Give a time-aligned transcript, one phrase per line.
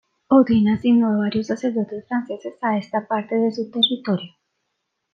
[0.31, 4.33] Odin, asignó a varios sacerdotes franceses a esta parte de su territorio.